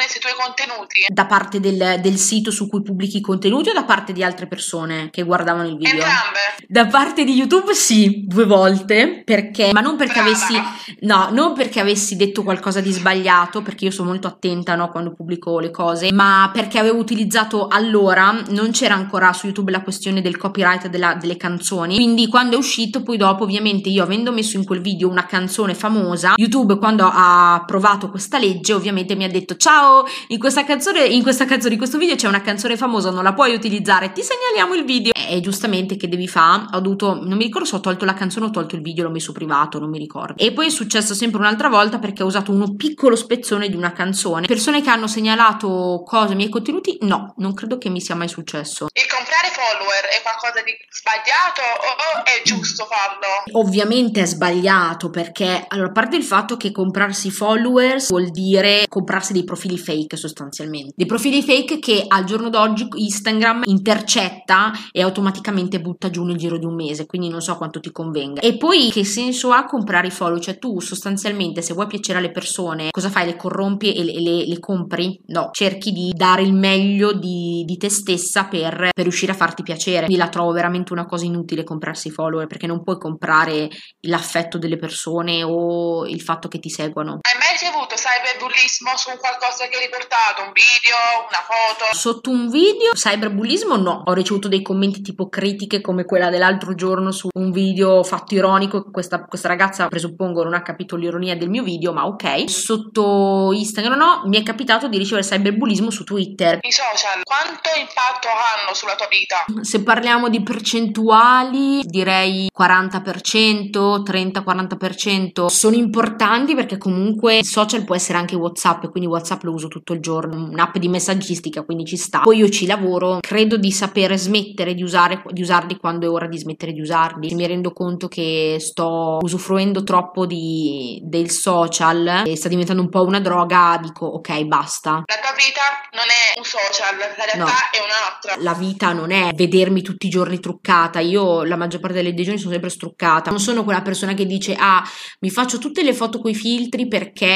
[0.08, 1.06] sui tuoi contenuti?
[1.08, 4.46] Da parte del, del, sito su cui pubblichi i contenuti o da parte di altre
[4.46, 5.92] persone che guardavano il video?
[5.92, 6.38] Entrambe.
[6.66, 10.28] Da parte di YouTube sì, due volte, perché, ma non perché Brava.
[10.28, 10.62] avessi,
[11.00, 15.12] no, non perché avessi detto qualcosa di sbagliato, perché io sono molto attenta no, quando
[15.12, 20.20] pubblico le cose, ma perché avevo utilizzato allora, non c'era ancora su YouTube la questione
[20.20, 24.56] del copyright della, delle canzoni, quindi quando è uscito, poi dopo ovviamente io avendo messo
[24.56, 29.28] in quel video una canzone famosa, YouTube quando ha approvato questa legge ovviamente mi ha
[29.28, 33.10] detto ciao, in questa canzone, in questa canzone, in questo video c'è una canzone famosa,
[33.10, 35.12] non la puoi utilizzare, ti segnaliamo il video.
[35.12, 36.66] E giustamente che devi fare?
[36.72, 39.04] Ho dovuto, non mi ricordo se ho tolto la canzone o ho tolto il video,
[39.04, 40.42] l'ho messo privato, non mi ricordo.
[40.42, 43.92] E poi è successo sempre un'altra volta perché ho usato uno piccolo spezzone di una
[43.92, 44.46] canzone.
[44.46, 48.86] Persone che hanno segnalato cose, miei contenuti, no, non credo che mi sia mai successo.
[48.92, 53.60] Il comprare follower è qualcosa di sbagliato o è giusto farlo?
[53.60, 59.32] Ovviamente è sbagliato perché, allora, a parte il fatto che comprarsi followers vuol dire comprarsi
[59.32, 60.92] dei profili fake sostanzialmente.
[60.94, 66.58] Dei profili fake che al giorno d'oggi Instagram intercetta e automaticamente butta giù nel giro
[66.58, 68.42] di un mese, quindi non so quanto ti convenga.
[68.42, 70.38] E poi che senso ha comprare i follow?
[70.38, 73.24] Cioè tu sostanzialmente se vuoi piacere alle persone, cosa fai?
[73.24, 75.18] Le corrompi e le, le, le compri?
[75.28, 79.62] No, cerchi di dare il meglio di, di te stessa per, per riuscire a farti
[79.62, 80.04] piacere.
[80.04, 84.58] Quindi la trovo veramente una cosa inutile comprarsi i follower perché non puoi comprare l'affetto
[84.58, 87.20] delle persone o il fatto che ti seguano.
[87.22, 90.42] Hai mai ricevuto cyberbullismo su qualcosa che hai riportato?
[90.42, 90.96] Un video,
[91.28, 91.94] una foto?
[91.94, 94.02] Sotto un video, cyberbullismo no.
[94.04, 98.90] Ho ricevuto dei commenti tipo critiche come quella dell'altro giorno su un video fatto ironico.
[98.90, 102.50] Questa, questa ragazza presuppongo non ha capito l'ironia del mio video, ma ok.
[102.50, 106.58] Sotto Instagram no, mi è capitato di ricevere cyberbullismo su Twitter.
[106.60, 109.44] I social quanto impatto hanno sulla tua vita?
[109.62, 115.46] Se parliamo di percentuali, direi 40%, 30-40%.
[115.46, 119.92] Sono importanti perché comunque il social può essere anche WhatsApp, quindi WhatsApp lo uso tutto
[119.92, 122.20] il giorno, un'app di messaggistica, quindi ci sta.
[122.20, 126.26] Poi io ci lavoro, credo di sapere smettere di, usare, di usarli quando è ora
[126.26, 127.34] di smettere di usarli.
[127.34, 133.04] Mi rendo conto che sto usufruendo troppo di, del social e sta diventando un po'
[133.04, 135.02] una droga, dico ok, basta.
[135.06, 135.60] La tua vita
[135.92, 137.44] non è un social, la realtà No.
[137.44, 138.34] è un'altra.
[138.42, 141.00] La vita non è vedermi tutti i giorni truccata.
[141.00, 143.30] Io la maggior parte delle giorni sono sempre struccata.
[143.30, 144.82] Non sono quella persona che dice ah,
[145.20, 147.27] mi faccio tutte le foto coi filtri perché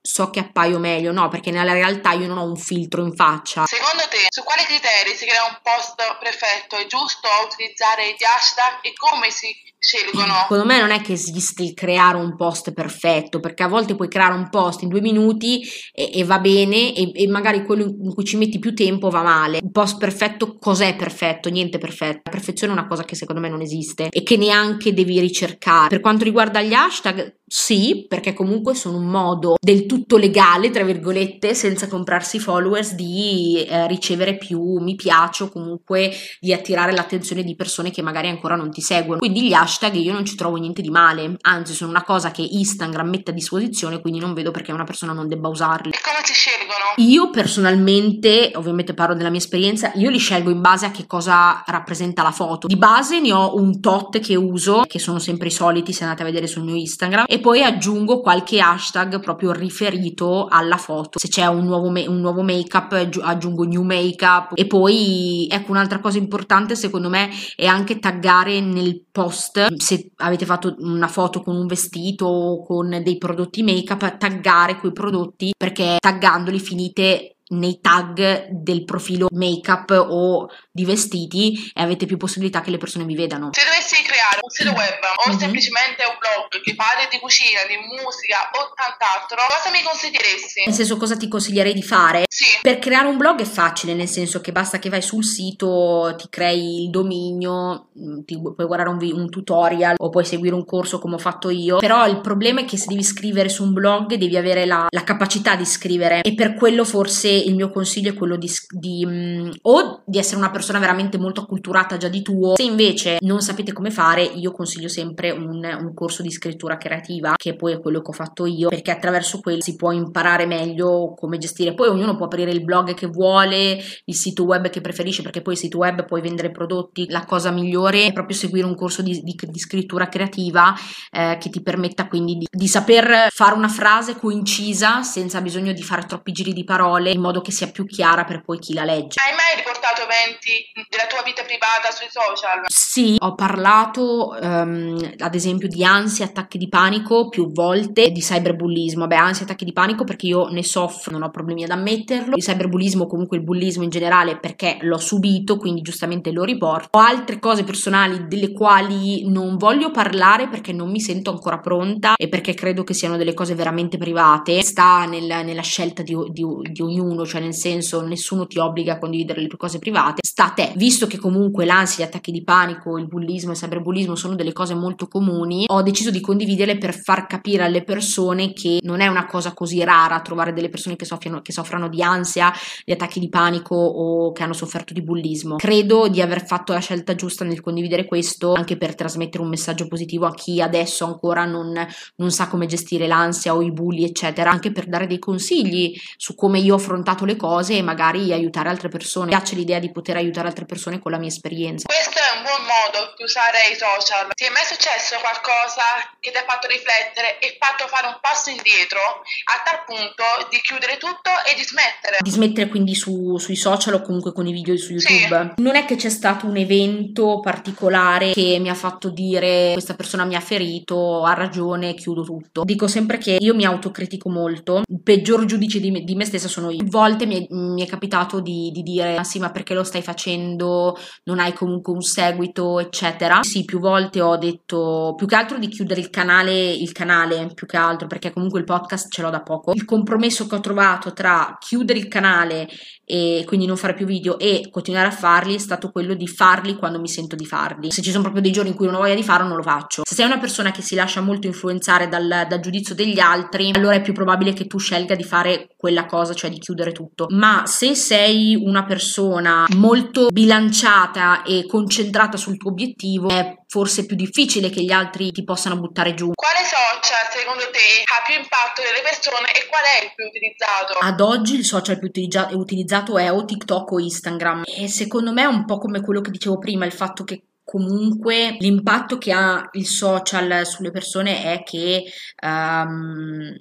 [0.00, 1.12] so che appaio meglio.
[1.12, 3.66] No, perché nella realtà io non ho un filtro in faccia.
[3.66, 6.76] Secondo te, su quali criteri si crea un post perfetto?
[6.76, 10.34] È giusto utilizzare gli hashtag e come si scelgono?
[10.42, 14.08] Secondo me non è che esiste il creare un post perfetto, perché a volte puoi
[14.08, 15.62] creare un post in due minuti
[15.92, 19.22] e, e va bene, e, e magari quello in cui ci metti più tempo va
[19.22, 19.58] male.
[19.62, 21.48] Un post perfetto, cos'è perfetto?
[21.48, 22.20] Niente perfetto.
[22.24, 25.88] La perfezione è una cosa che secondo me non esiste e che neanche devi ricercare.
[25.88, 30.84] Per quanto riguarda gli hashtag, sì, perché comunque sono un modo del tutto legale, tra
[30.84, 37.42] virgolette, senza comprarsi followers, di eh, ricevere più mi piace o comunque di attirare l'attenzione
[37.42, 39.18] di persone che magari ancora non ti seguono.
[39.18, 39.68] Quindi gli hashtag
[40.00, 43.34] io non ci trovo niente di male, anzi sono una cosa che Instagram mette a
[43.34, 45.90] disposizione, quindi non vedo perché una persona non debba usarli.
[45.90, 46.94] E come si scelgono?
[46.96, 51.62] Io personalmente, ovviamente parlo della mia esperienza, io li scelgo in base a che cosa
[51.66, 52.66] rappresenta la foto.
[52.66, 56.22] Di base ne ho un tot che uso, che sono sempre i soliti se andate
[56.22, 61.18] a vedere sul mio Instagram, e poi aggiungo qualche hashtag proprio riferito alla foto.
[61.18, 64.52] Se c'è un nuovo, me- un nuovo make-up, aggi- aggiungo new make-up.
[64.54, 70.46] E poi, ecco, un'altra cosa importante secondo me è anche taggare nel post, se avete
[70.46, 75.96] fatto una foto con un vestito o con dei prodotti make-up, taggare quei prodotti perché
[75.98, 82.70] taggandoli finite nei tag del profilo make-up o di vestiti e avete più possibilità che
[82.70, 83.50] le persone vi vedano.
[83.52, 85.38] Se dovessi creare un sito web o Mhm.
[85.38, 90.64] semplicemente un blog che parli di cucina, di musica o tant'altro, cosa mi consiglieresti?
[90.66, 92.24] Nel senso, cosa ti consiglierei di fare?
[92.28, 96.14] Sì, Per creare un blog è facile, nel senso che basta che vai sul sito,
[96.16, 100.64] ti crei il dominio, mh, ti puoi guardare un, un tutorial o puoi seguire un
[100.64, 101.78] corso come ho fatto io.
[101.78, 105.04] Però il problema è che se devi scrivere su un blog devi avere la, la
[105.04, 109.50] capacità di scrivere e per quello forse il mio consiglio è quello di, di, mh,
[109.62, 112.56] o di essere una persona veramente molto acculturata già di tuo.
[112.56, 117.34] Se invece non sapete come fare, io consiglio sempre un, un corso di scrittura creativa,
[117.36, 121.14] che poi è quello che ho fatto io, perché attraverso quello si può imparare meglio
[121.16, 121.74] come gestire.
[121.74, 125.54] Poi ognuno può aprire il blog che vuole, il sito web che preferisce, perché poi
[125.54, 127.08] il sito web puoi vendere prodotti.
[127.08, 130.74] La cosa migliore è proprio seguire un corso di, di, di scrittura creativa
[131.10, 135.82] eh, che ti permetta quindi di, di saper fare una frase coincisa senza bisogno di
[135.82, 138.82] fare troppi giri di parole in modo che sia più chiara per poi chi la
[138.82, 139.20] legge.
[139.22, 142.64] Hai mai riportato eventi della tua vita privata sui social?
[142.66, 149.06] Sì, ho parlato um, ad esempio di ansia, attacchi di panico più volte, di cyberbullismo.
[149.06, 152.34] Beh, ansia, attacchi di panico perché io ne soffro, non ho problemi ad ammetterlo.
[152.34, 156.98] Il cyberbullismo, comunque il bullismo in generale, perché l'ho subito, quindi giustamente lo riporto.
[156.98, 162.14] Ho altre cose personali delle quali non voglio parlare perché non mi sento ancora pronta
[162.16, 164.62] e perché credo che siano delle cose veramente private.
[164.62, 168.98] Sta nel, nella scelta di, di, di ognuno, cioè nel senso nessuno ti obbliga a
[168.98, 170.72] condividere le tue cose private, sta a te.
[170.76, 174.52] Visto che comunque l'ansia, gli attacchi di panico, il bullismo e il cyberbullismo sono delle
[174.52, 179.06] cose molto comuni, ho deciso di condividerle per far capire alle persone che non è
[179.06, 182.52] una cosa così rara trovare delle persone che soffrono, che soffrono di ansia,
[182.84, 185.56] di attacchi di panico o che hanno sofferto di bullismo.
[185.56, 189.86] Credo di aver fatto la scelta giusta nel condividere questo anche per trasmettere un messaggio
[189.86, 191.72] positivo a chi adesso ancora non,
[192.16, 196.34] non sa come gestire l'ansia o i bulli, eccetera, anche per dare dei consigli su
[196.34, 199.26] come io ho affrontato le cose e magari aiutare altre persone.
[199.26, 201.86] Mi piace l'idea di poter aiutare altre persone con la mia esperienza.
[201.86, 204.28] Questo è un buon modo di usare i social.
[204.34, 205.82] Ti è mai successo qualcosa
[206.20, 210.60] che ti ha fatto riflettere e fatto fare un passo indietro a tal punto di
[210.60, 212.18] chiudere tutto e di smettere?
[212.20, 215.54] Di smettere quindi su, sui social o comunque con i video su YouTube.
[215.56, 215.62] Sì.
[215.62, 220.24] Non è che c'è stato un evento particolare che mi ha fatto dire questa persona
[220.24, 222.64] mi ha ferito, ha ragione, chiudo tutto.
[222.64, 226.48] Dico sempre che io mi autocritico molto, il peggior giudice di me, di me stessa
[226.48, 226.82] sono io.
[226.90, 230.02] Volte mi è, mi è capitato di, di dire ah sì ma perché lo stai
[230.02, 233.42] facendo, non hai comunque un seguito eccetera.
[233.42, 237.66] Sì più volte ho detto più che altro di chiudere il canale, il canale più
[237.66, 239.72] che altro perché comunque il podcast ce l'ho da poco.
[239.72, 242.68] Il compromesso che ho trovato tra chiudere il canale
[243.04, 246.76] e quindi non fare più video e continuare a farli è stato quello di farli
[246.76, 247.90] quando mi sento di farli.
[247.90, 249.62] Se ci sono proprio dei giorni in cui non ho voglia di farlo, non lo
[249.62, 250.02] faccio.
[250.04, 253.96] Se sei una persona che si lascia molto influenzare dal, dal giudizio degli altri, allora
[253.96, 257.26] è più probabile che tu scelga di fare quella cosa, cioè di chiudere tutto.
[257.30, 264.16] Ma se sei una persona molto bilanciata e concentrata sul tuo obiettivo, è forse più
[264.16, 266.32] difficile che gli altri ti possano buttare giù.
[266.34, 270.98] Quale social secondo te ha più impatto nelle persone e qual è il più utilizzato?
[270.98, 275.42] Ad oggi il social più utilizzato utilizzato è o TikTok o Instagram e secondo me
[275.42, 279.68] è un po' come quello che dicevo prima, il fatto che comunque l'impatto che ha
[279.72, 282.02] il social sulle persone è che
[282.42, 283.54] um,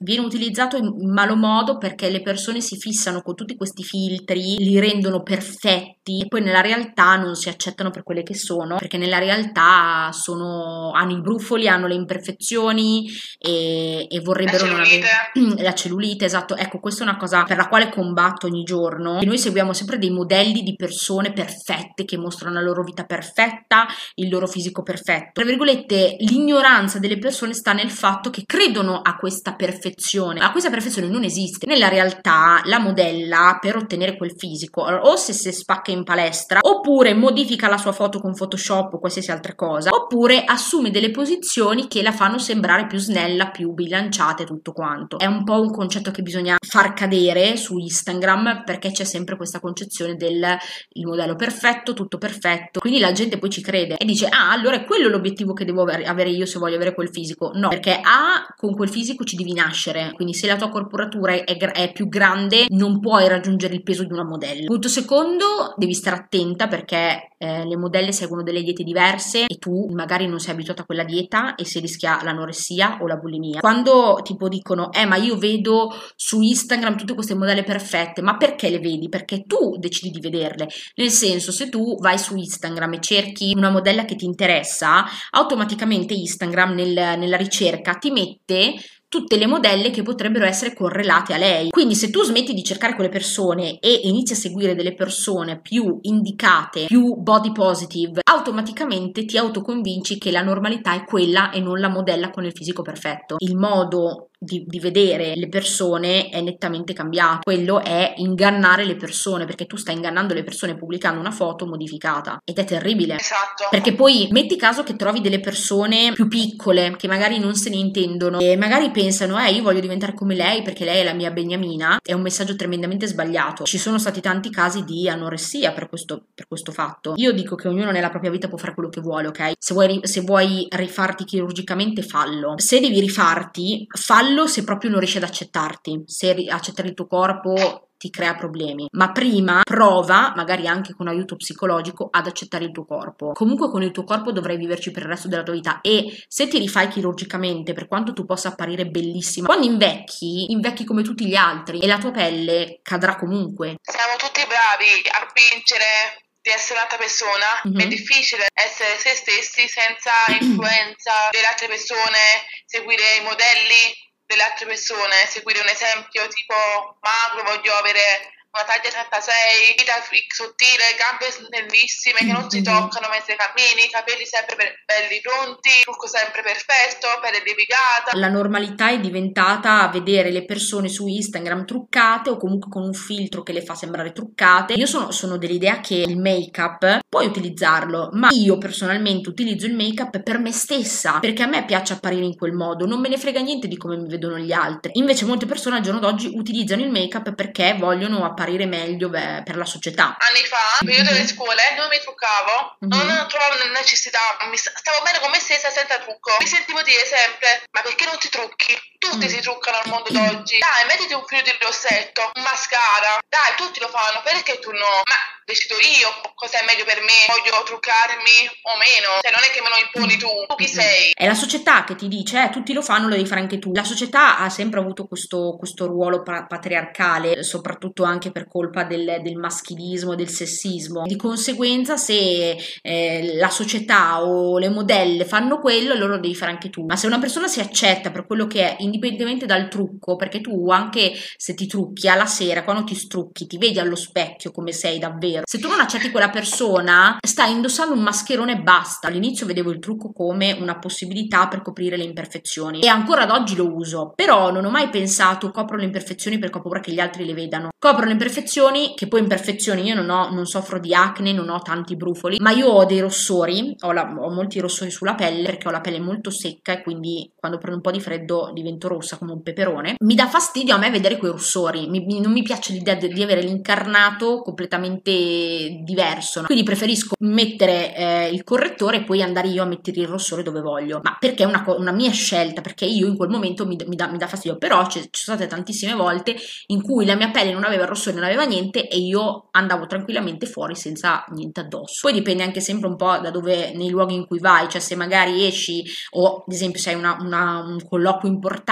[0.00, 4.78] viene utilizzato in malo modo perché le persone si fissano con tutti questi filtri, li
[4.78, 9.18] rendono perfetti e poi nella realtà non si accettano per quelle che sono, perché nella
[9.18, 13.08] realtà sono, hanno i brufoli, hanno le imperfezioni
[13.38, 15.06] e, e vorrebbero non avere
[15.58, 16.56] la cellulite, esatto.
[16.56, 19.20] Ecco, questa è una cosa per la quale combatto ogni giorno.
[19.20, 23.86] E noi seguiamo sempre dei modelli di persone perfette che mostrano la loro vita perfetta,
[24.14, 25.30] il loro fisico perfetto.
[25.32, 30.50] Tra virgolette, l'ignoranza delle persone sta nel fatto che credono a questa perfezione perfezione, ma
[30.50, 31.66] questa perfezione non esiste.
[31.66, 37.14] Nella realtà la modella per ottenere quel fisico o se si spacca in palestra oppure
[37.14, 42.02] modifica la sua foto con Photoshop o qualsiasi altra cosa oppure assume delle posizioni che
[42.02, 45.18] la fanno sembrare più snella, più bilanciata e tutto quanto.
[45.18, 49.60] È un po' un concetto che bisogna far cadere su Instagram perché c'è sempre questa
[49.60, 50.56] concezione del
[51.04, 52.80] modello perfetto, tutto perfetto.
[52.80, 55.82] Quindi la gente poi ci crede e dice "Ah, allora è quello l'obiettivo che devo
[55.82, 57.50] avere io se voglio avere quel fisico".
[57.54, 61.32] No, perché A con quel fisico ci devi nascere nascere, quindi se la tua corporatura
[61.32, 64.66] è, è, più grande non puoi raggiungere il peso di una modella.
[64.66, 69.88] Punto secondo, devi stare attenta perché eh, le modelle seguono delle diete diverse e tu
[69.92, 73.60] magari non sei abituata a quella dieta e si rischia l'anoressia o la bulimia.
[73.60, 78.68] Quando tipo dicono, eh ma io vedo su Instagram tutte queste modelle perfette, ma perché
[78.68, 79.08] le vedi?
[79.08, 80.68] Perché tu decidi di vederle.
[80.96, 86.14] Nel senso, se tu vai su Instagram e cerchi una modella che ti interessa, automaticamente
[86.14, 88.74] Instagram nel, nella ricerca ti mette
[89.08, 91.70] tutte le modelle che potrebbero essere correlate a lei.
[91.70, 95.98] Quindi se tu smetti di cercare quelle persone e inizi a seguire delle persone più
[96.02, 101.88] indicate, più body positive, automaticamente ti autoconvinci che la normalità è quella e non la
[101.88, 103.36] modella con il fisico perfetto.
[103.38, 107.40] Il modo di, di, vedere le persone è nettamente cambiato.
[107.42, 112.40] Quello è ingannare le persone, perché tu stai ingannando le persone pubblicando una foto modificata
[112.44, 113.16] ed è terribile.
[113.16, 113.66] Esatto.
[113.68, 117.76] Perché poi metti caso che trovi delle persone più piccole che magari non se ne
[117.76, 121.30] intendono e magari pensano, eh, io voglio diventare come lei perché lei è la mia
[121.30, 121.98] beniamina.
[122.00, 123.64] È un messaggio tremendamente sbagliato.
[123.64, 127.14] Ci sono stati tanti casi di anoressia per questo, per questo fatto.
[127.16, 129.52] Io dico che ognuno nella propria vita può fare quello che vuole, ok?
[129.58, 132.54] Se vuoi, se vuoi rifarti chirurgicamente, fallo.
[132.56, 136.02] Se devi rifarti, fallo se proprio non riesci ad accettarti.
[136.06, 138.86] Se accettare il tuo corpo ti crea problemi.
[138.92, 143.32] Ma prima prova, magari anche con aiuto psicologico, ad accettare il tuo corpo.
[143.32, 146.46] Comunque con il tuo corpo dovrai viverci per il resto della tua vita e se
[146.46, 151.34] ti rifai chirurgicamente, per quanto tu possa apparire bellissima, quando invecchi, invecchi come tutti gli
[151.34, 153.76] altri e la tua pelle cadrà comunque.
[153.82, 157.80] Siamo tutti bravi a vincere di essere un'altra persona, mm-hmm.
[157.80, 164.66] è difficile essere se stessi senza influenza delle altre persone, seguire i modelli delle altre
[164.66, 166.54] persone, seguire un esempio tipo
[167.00, 169.94] magro, voglio avere una taglia 36, vita
[170.34, 172.66] sottile, gambe snellissime che non si mm-hmm.
[172.66, 178.18] toccano mentre cammini, capelli sempre belli pronti, trucco sempre perfetto, pelle levigata.
[178.18, 183.46] La normalità è diventata vedere le persone su Instagram truccate o comunque con un filtro
[183.46, 184.74] che le fa sembrare truccate.
[184.74, 190.20] Io sono, sono dell'idea che il make-up puoi utilizzarlo, ma io personalmente utilizzo il make-up
[190.22, 193.40] per me stessa, perché a me piace apparire in quel modo, non me ne frega
[193.40, 194.92] niente di come mi vedono gli altri.
[194.94, 199.42] Invece molte persone al giorno d'oggi utilizzano il make-up perché vogliono apparire apparire meglio beh,
[199.44, 200.16] per la società.
[200.18, 201.34] Anni fa, nel periodo delle mhm.
[201.36, 203.06] scuole, non mi truccavo, mm-hmm.
[203.06, 204.20] non trovavo necessità,
[204.56, 206.36] stavo bene con me stessa senza trucco.
[206.40, 208.72] Mi sentivo dire sempre, ma perché non ti trucchi?
[208.98, 209.28] Tutti mm.
[209.28, 210.58] si truccano al mondo d'oggi.
[210.58, 213.22] Dai, mettiti un filo di rossetto, un mascara.
[213.28, 215.02] Dai, tutti lo fanno, perché tu no?
[215.06, 215.16] Ma
[215.48, 218.36] decido io cosa è meglio per me, voglio truccarmi
[218.68, 219.22] o meno.
[219.24, 221.12] Cioè, non è che me lo imponi tu, tu chi sei?
[221.14, 223.72] È la società che ti dice, eh, tutti lo fanno, lo devi fare anche tu.
[223.72, 229.36] La società ha sempre avuto questo, questo ruolo patriarcale, soprattutto anche per colpa del, del
[229.36, 231.04] maschilismo, del sessismo.
[231.06, 236.50] Di conseguenza, se eh, la società o le modelle fanno quello, allora lo devi fare
[236.50, 236.84] anche tu.
[236.84, 240.70] Ma se una persona si accetta per quello che è, indipendentemente dal trucco, perché tu
[240.70, 244.98] anche se ti trucchi alla sera, quando ti strucchi, ti vedi allo specchio come sei
[244.98, 245.42] davvero vero.
[245.44, 249.08] Se tu non accetti quella persona, stai indossando un mascherone e basta.
[249.08, 253.56] All'inizio vedevo il trucco come una possibilità per coprire le imperfezioni e ancora ad oggi
[253.56, 257.00] lo uso, però non ho mai pensato copro le imperfezioni perché ho paura che gli
[257.00, 257.68] altri le vedano.
[257.78, 261.60] Copro le imperfezioni, che poi imperfezioni io non ho, non soffro di acne, non ho
[261.60, 265.68] tanti brufoli, ma io ho dei rossori, ho, la, ho molti rossori sulla pelle perché
[265.68, 269.16] ho la pelle molto secca e quindi quando prendo un po' di freddo divento rossa
[269.16, 269.96] come un peperone.
[270.04, 273.22] Mi dà fastidio a me vedere quei rossori, mi, non mi piace l'idea di, di
[273.22, 276.40] avere l'incarnato completamente diverso.
[276.40, 276.46] No?
[276.46, 280.60] Quindi preferisco mettere eh, il correttore e poi andare io a mettere il rossore dove
[280.60, 281.00] voglio.
[281.02, 282.60] Ma perché è una, una mia scelta?
[282.60, 284.58] Perché io in quel momento mi, mi dà, fastidio.
[284.58, 288.16] Però ci sono state tantissime volte in cui la mia pelle non aveva il rossore,
[288.16, 292.00] non aveva niente e io andavo tranquillamente fuori senza niente addosso.
[292.02, 294.68] Poi dipende anche sempre un po' da dove, nei luoghi in cui vai.
[294.68, 298.66] Cioè se magari esci o ad esempio se hai una, una, un colloquio importante,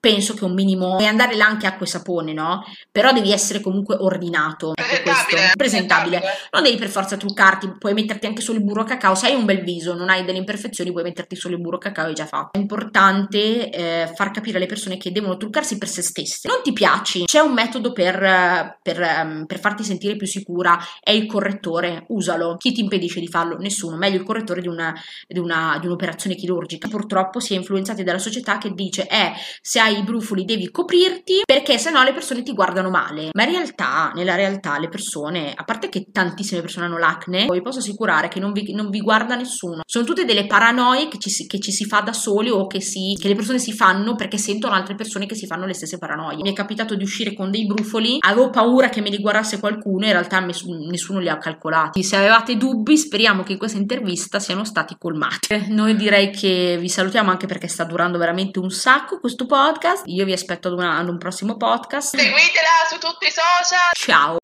[0.00, 2.64] penso che un minimo puoi andare là anche acqua e sapone, no?
[2.90, 4.72] Però devi essere comunque ordinato.
[4.74, 6.22] Ecco presentabile, presentabile.
[6.50, 9.14] Non devi per forza truccarti, puoi metterti anche solo il burro cacao.
[9.14, 12.08] Se hai un bel viso, non hai delle imperfezioni, puoi metterti solo il burro cacao
[12.08, 12.58] e già fatto.
[12.58, 16.48] È importante eh, far capire alle persone che devono truccarsi per se stesse.
[16.48, 17.24] Non ti piaci?
[17.26, 22.56] C'è un metodo per, per, ehm, per farti sentire più sicura, è il correttore, usalo.
[22.56, 23.58] Chi ti impedisce di farlo?
[23.58, 23.96] Nessuno.
[23.96, 24.94] Meglio il correttore di, una,
[25.28, 26.88] di, una, di un'operazione chirurgica.
[26.88, 29.19] Purtroppo si è influenzati dalla società che dice, eh,
[29.60, 33.30] se hai i brufoli devi coprirti perché sennò le persone ti guardano male.
[33.32, 37.62] Ma in realtà, nella realtà, le persone, a parte che tantissime persone hanno l'acne, vi
[37.62, 39.82] posso assicurare che non vi, non vi guarda nessuno.
[39.86, 42.80] Sono tutte delle paranoie che ci, si, che ci si fa da soli o che,
[42.80, 45.98] si, che le persone si fanno perché sentono altre persone che si fanno le stesse
[45.98, 46.36] paranoie.
[46.36, 50.06] Mi è capitato di uscire con dei brufoli, avevo paura che me li guardasse qualcuno,
[50.06, 52.02] in realtà nessuno li ha calcolati.
[52.02, 55.66] Se avevate dubbi, speriamo che in questa intervista siano stati colmati.
[55.68, 60.04] Noi direi che vi salutiamo anche perché sta durando veramente un sacco sacco questo podcast.
[60.06, 62.16] Io vi aspetto ad, una, ad un prossimo podcast.
[62.16, 63.90] Seguitela su tutti i social.
[63.92, 64.38] Ciao.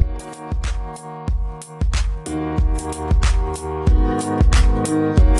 [4.87, 5.36] Thank you.